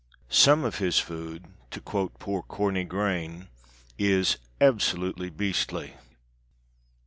[0.31, 3.49] Some of his food, to quote poor Corney Grain,
[3.99, 5.93] is "absolutely beastly."